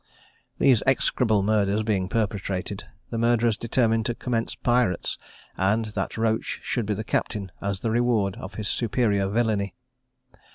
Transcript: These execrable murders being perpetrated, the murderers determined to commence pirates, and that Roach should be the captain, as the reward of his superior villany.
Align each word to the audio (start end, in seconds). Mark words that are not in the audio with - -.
These 0.57 0.81
execrable 0.87 1.43
murders 1.43 1.83
being 1.83 2.09
perpetrated, 2.09 2.85
the 3.11 3.19
murderers 3.19 3.55
determined 3.55 4.07
to 4.07 4.15
commence 4.15 4.55
pirates, 4.55 5.19
and 5.55 5.85
that 5.93 6.17
Roach 6.17 6.59
should 6.63 6.87
be 6.87 6.95
the 6.95 7.03
captain, 7.03 7.51
as 7.61 7.81
the 7.81 7.91
reward 7.91 8.35
of 8.37 8.55
his 8.55 8.67
superior 8.67 9.27
villany. 9.27 9.75